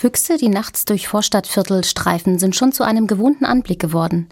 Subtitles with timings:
[0.00, 4.30] Füchse, die nachts durch Vorstadtviertel streifen, sind schon zu einem gewohnten Anblick geworden.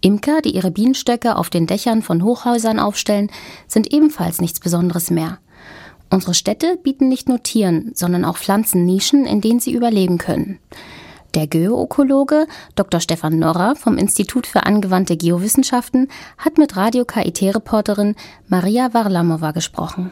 [0.00, 3.30] Imker, die ihre Bienenstöcke auf den Dächern von Hochhäusern aufstellen,
[3.68, 5.38] sind ebenfalls nichts Besonderes mehr.
[6.10, 10.58] Unsere Städte bieten nicht nur Tieren, sondern auch Pflanzen Nischen, in denen sie überleben können.
[11.36, 12.98] Der Geoökologe Dr.
[12.98, 16.08] Stefan Norrer vom Institut für angewandte Geowissenschaften
[16.38, 18.16] hat mit Radio KIT-Reporterin
[18.48, 20.10] Maria Varlamova gesprochen.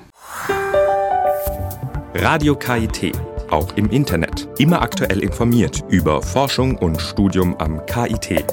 [2.14, 3.12] Radio KIT,
[3.53, 4.48] auch im Internet.
[4.59, 8.45] Immer aktuell informiert über Forschung und Studium am KIT.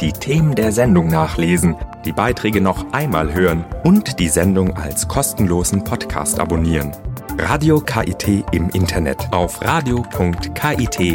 [0.00, 5.84] Die Themen der Sendung nachlesen, die Beiträge noch einmal hören und die Sendung als kostenlosen
[5.84, 6.92] Podcast abonnieren.
[7.38, 11.14] Radio KIT im Internet auf radio.kit.edu.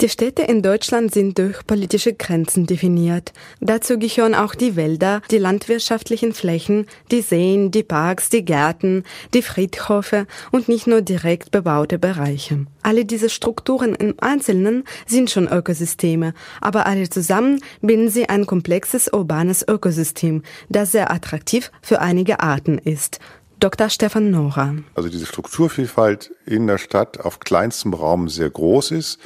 [0.00, 3.34] Die Städte in Deutschland sind durch politische Grenzen definiert.
[3.60, 9.42] Dazu gehören auch die Wälder, die landwirtschaftlichen Flächen, die Seen, die Parks, die Gärten, die
[9.42, 12.64] Friedhöfe und nicht nur direkt bebaute Bereiche.
[12.82, 16.32] Alle diese Strukturen im Einzelnen sind schon Ökosysteme,
[16.62, 22.78] aber alle zusammen bilden sie ein komplexes urbanes Ökosystem, das sehr attraktiv für einige Arten
[22.78, 23.18] ist.
[23.58, 23.90] Dr.
[23.90, 24.76] Stefan Nora.
[24.94, 29.18] Also diese Strukturvielfalt in der Stadt auf kleinstem Raum sehr groß ist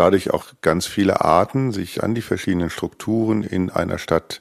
[0.00, 4.40] dadurch auch ganz viele Arten sich an die verschiedenen Strukturen in einer Stadt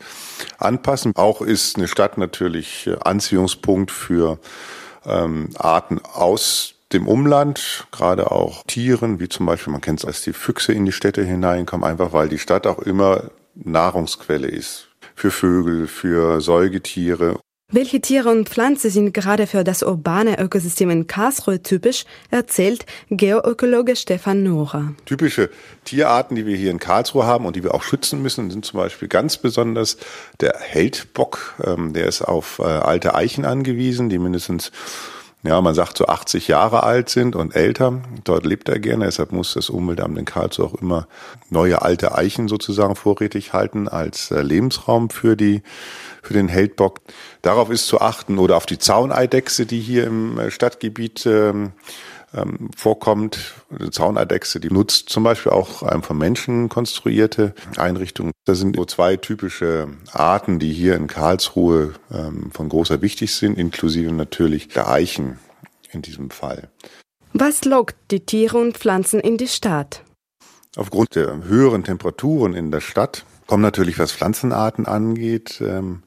[0.58, 1.12] anpassen.
[1.16, 4.40] Auch ist eine Stadt natürlich äh, Anziehungspunkt für
[5.06, 10.22] ähm, Arten aus dem Umland, gerade auch Tieren, wie zum Beispiel, man kennt es, als
[10.22, 15.30] die Füchse in die Städte hineinkommen, einfach weil die Stadt auch immer Nahrungsquelle ist für
[15.30, 17.40] Vögel, für Säugetiere
[17.72, 23.96] welche Tiere und Pflanzen sind gerade für das urbane Ökosystem in Karlsruhe typisch, erzählt Geoökologe
[23.96, 24.94] Stefan Nora.
[25.06, 25.50] Typische
[25.86, 28.80] Tierarten, die wir hier in Karlsruhe haben und die wir auch schützen müssen, sind zum
[28.80, 29.98] Beispiel ganz besonders
[30.40, 31.56] der Heldbock.
[31.64, 34.72] Ähm, der ist auf äh, alte Eichen angewiesen, die mindestens
[35.44, 38.02] ja, man sagt so 80 Jahre alt sind und älter.
[38.26, 41.08] Dort lebt er gerne, deshalb muss das Umweltamt in Karlsruhe auch immer
[41.50, 45.62] neue alte Eichen sozusagen vorrätig halten als äh, Lebensraum für die
[46.22, 47.00] für den Heldbock.
[47.42, 51.72] Darauf ist zu achten oder auf die Zauneidechse, die hier im äh, Stadtgebiet ähm,
[52.34, 53.56] ähm, vorkommt.
[53.70, 58.32] Eine Zauneidechse, die nutzt zum Beispiel auch ähm, von Menschen konstruierte Einrichtungen.
[58.46, 63.58] Das sind nur zwei typische Arten, die hier in Karlsruhe ähm, von großer Wichtig sind,
[63.58, 65.40] inklusive natürlich der Eichen
[65.92, 66.70] in diesem Fall.
[67.34, 70.04] Was lockt die Tiere und Pflanzen in die Stadt?
[70.76, 76.04] Aufgrund der höheren Temperaturen in der Stadt kommen natürlich, was Pflanzenarten angeht, ähm,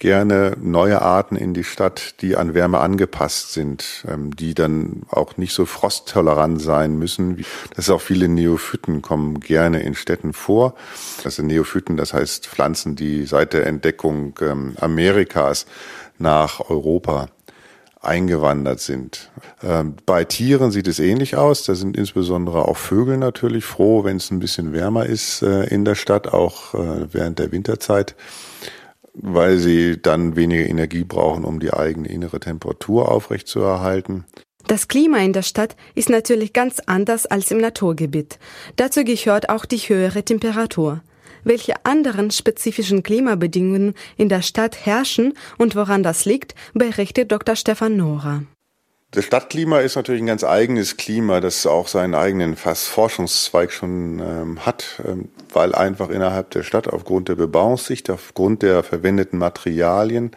[0.00, 5.36] gerne neue Arten in die Stadt, die an Wärme angepasst sind, ähm, die dann auch
[5.36, 7.44] nicht so frosttolerant sein müssen.
[7.76, 10.74] Das ist auch viele Neophyten kommen gerne in Städten vor.
[11.22, 15.66] Das sind Neophyten, das heißt Pflanzen, die seit der Entdeckung ähm, Amerikas
[16.18, 17.28] nach Europa
[18.00, 19.30] eingewandert sind.
[19.62, 21.64] Ähm, bei Tieren sieht es ähnlich aus.
[21.64, 25.84] Da sind insbesondere auch Vögel natürlich froh, wenn es ein bisschen wärmer ist äh, in
[25.84, 28.14] der Stadt, auch äh, während der Winterzeit,
[29.14, 34.24] weil sie dann weniger Energie brauchen, um die eigene innere Temperatur aufrechtzuerhalten.
[34.66, 38.38] Das Klima in der Stadt ist natürlich ganz anders als im Naturgebiet.
[38.76, 41.02] Dazu gehört auch die höhere Temperatur
[41.44, 47.56] welche anderen spezifischen Klimabedingungen in der Stadt herrschen und woran das liegt, berichtet Dr.
[47.56, 48.42] Stefan Nora.
[49.12, 54.20] Das Stadtklima ist natürlich ein ganz eigenes Klima, das auch seinen eigenen fast Forschungszweig schon
[54.20, 60.30] ähm, hat, ähm, weil einfach innerhalb der Stadt aufgrund der Bebauungssicht, aufgrund der verwendeten Materialien,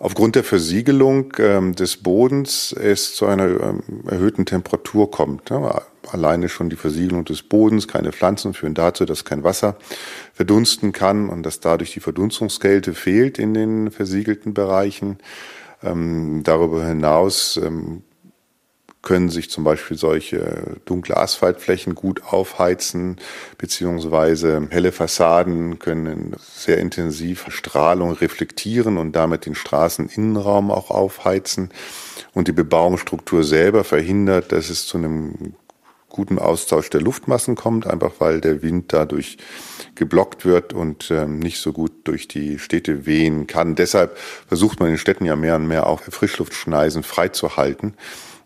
[0.00, 5.50] aufgrund der Versiegelung ähm, des Bodens es zu einer ähm, erhöhten Temperatur kommt.
[5.50, 9.76] Ja, alleine schon die Versiegelung des Bodens, keine Pflanzen führen dazu, dass kein Wasser
[10.32, 15.18] verdunsten kann und dass dadurch die Verdunstungskälte fehlt in den versiegelten Bereichen.
[15.84, 18.02] Ähm, darüber hinaus ähm,
[19.04, 23.18] können sich zum Beispiel solche dunkle Asphaltflächen gut aufheizen,
[23.58, 31.68] beziehungsweise helle Fassaden können sehr intensiv Strahlung reflektieren und damit den Straßeninnenraum auch aufheizen.
[32.32, 35.54] Und die Bebauungsstruktur selber verhindert, dass es zu einem
[36.14, 39.36] guten Austausch der Luftmassen kommt, einfach weil der Wind dadurch
[39.96, 43.74] geblockt wird und ähm, nicht so gut durch die Städte wehen kann.
[43.74, 44.16] Deshalb
[44.46, 47.94] versucht man in Städten ja mehr und mehr auch Frischluftschneisen freizuhalten,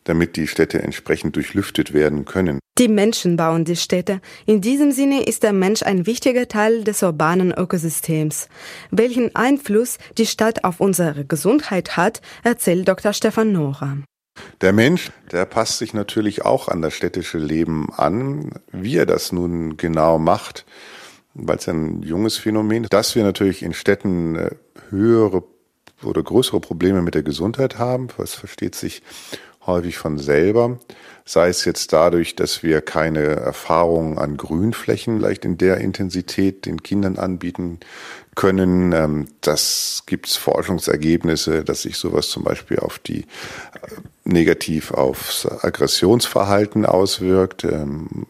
[0.05, 2.59] damit die Städte entsprechend durchlüftet werden können.
[2.79, 4.23] Die Menschen bauen die Städte.
[4.47, 8.49] In diesem Sinne ist der Mensch ein wichtiger Teil des urbanen Ökosystems.
[8.91, 13.13] Welchen Einfluss die Stadt auf unsere Gesundheit hat, erzählt Dr.
[13.13, 13.99] Stefan Nora.
[14.61, 18.53] Der Mensch, der passt sich natürlich auch an das städtische Leben an.
[18.73, 20.65] Wie er das nun genau macht,
[21.35, 24.51] weil es ein junges Phänomen ist, dass wir natürlich in Städten
[24.91, 25.45] höhere
[26.03, 28.09] oder größere Probleme mit der Gesundheit haben.
[28.17, 29.03] Was versteht sich
[29.69, 30.81] häufig von selber.
[31.25, 36.83] Sei es jetzt dadurch, dass wir keine Erfahrungen an Grünflächen vielleicht in der Intensität den
[36.83, 37.79] Kindern anbieten
[38.35, 38.93] können.
[38.93, 43.27] Ähm, das gibt es Forschungsergebnisse, dass sich sowas zum Beispiel auf die äh,
[44.29, 47.65] negativ aufs Aggressionsverhalten auswirkt.
[47.65, 48.27] Ähm,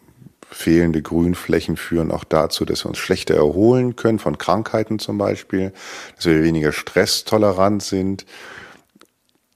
[0.51, 5.73] fehlende Grünflächen führen auch dazu, dass wir uns schlechter erholen können von Krankheiten zum Beispiel,
[6.15, 8.25] dass wir weniger stresstolerant sind.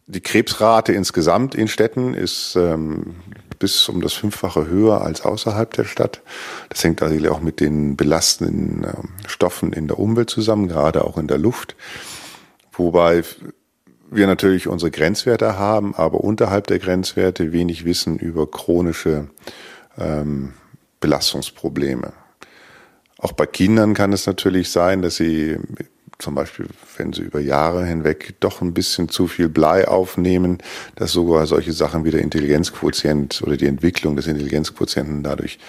[0.06, 3.16] Die Krebsrate insgesamt in Städten ist ähm,
[3.57, 6.22] bis um das Fünffache höher als außerhalb der Stadt.
[6.69, 11.18] Das hängt also auch mit den belastenden äh, Stoffen in der Umwelt zusammen, gerade auch
[11.18, 11.75] in der Luft.
[12.74, 13.24] Wobei
[14.15, 19.27] wir natürlich unsere Grenzwerte haben, aber unterhalb der Grenzwerte wenig wissen über chronische
[19.98, 20.54] ähm,
[21.00, 22.13] Belastungsprobleme.
[23.18, 25.57] Auch bei Kindern kann es natürlich sein, dass sie
[26.19, 26.68] zum Beispiel,
[26.98, 30.60] wenn sie über Jahre hinweg doch ein bisschen zu viel Blei aufnehmen,
[30.95, 35.60] dass sogar solche Sachen wie der Intelligenzquotient oder die Entwicklung des Intelligenzquotienten dadurch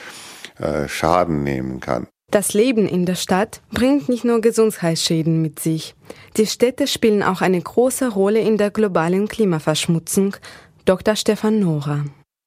[0.58, 2.06] äh, Schaden nehmen kann.
[2.30, 5.94] Das Leben in der Stadt bringt nicht nur Gesundheitsschäden mit sich.
[6.36, 10.36] Die Städte spielen auch eine große Rolle in der globalen Klimaverschmutzung.
[10.84, 11.16] Dr.
[11.16, 12.04] Stefan Nora.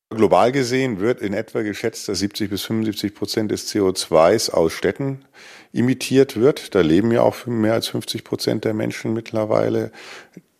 [0.09, 5.25] Global gesehen wird in etwa geschätzt, dass 70 bis 75 Prozent des CO2s aus Städten
[5.73, 6.75] imitiert wird.
[6.75, 9.91] Da leben ja auch mehr als 50 Prozent der Menschen mittlerweile.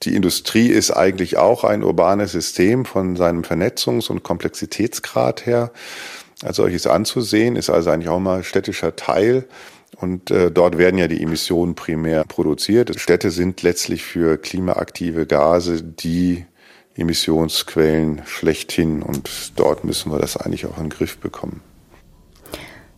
[0.03, 5.71] Die Industrie ist eigentlich auch ein urbanes System von seinem Vernetzungs- und Komplexitätsgrad her.
[6.43, 9.45] Als solches anzusehen, ist also eigentlich auch mal städtischer Teil.
[9.95, 12.99] Und äh, dort werden ja die Emissionen primär produziert.
[12.99, 16.45] Städte sind letztlich für klimaaktive Gase die
[16.95, 21.61] Emissionsquellen schlechthin und dort müssen wir das eigentlich auch in den Griff bekommen.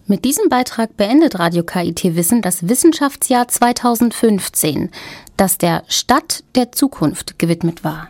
[0.08, 4.90] Mit diesem Beitrag beendet Radio KIT Wissen das Wissenschaftsjahr 2015,
[5.38, 8.10] das der Stadt der Zukunft gewidmet war.